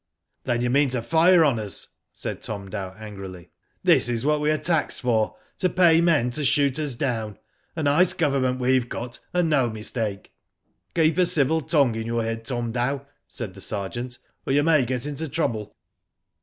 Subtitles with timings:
[0.45, 3.51] "Then you mean to fire on us," said Tom Dow, angrily.
[3.83, 7.37] "This is what we are taxed for, to pay men to shoot us down.
[7.75, 10.33] A nice Govern ment we've got, and no mistake.""
[10.95, 14.17] Keep a civil tongue in your head, Tom Dow," said the sergeant,"
[14.47, 15.75] or you may get into trouble."